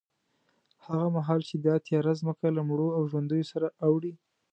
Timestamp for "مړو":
2.69-2.87